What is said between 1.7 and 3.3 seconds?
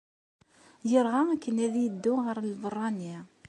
yeddu ɣer lbeṛṛani.